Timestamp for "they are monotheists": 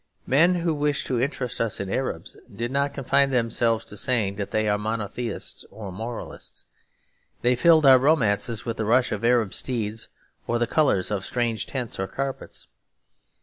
4.49-5.63